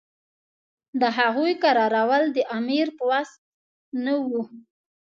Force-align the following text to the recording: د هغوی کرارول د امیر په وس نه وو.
د 1.01 1.01
هغوی 1.17 1.53
کرارول 1.63 2.23
د 2.35 2.37
امیر 2.57 2.87
په 2.97 3.03
وس 3.09 3.29
نه 4.03 4.13
وو. 4.27 4.43